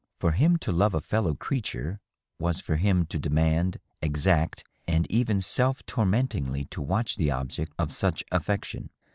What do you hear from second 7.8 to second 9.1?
such affection.